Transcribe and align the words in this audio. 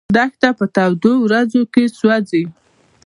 دښته 0.15 0.49
په 0.57 0.65
تودو 0.75 1.13
ورځو 1.25 1.61
کې 1.73 1.83
سوځي. 1.97 2.43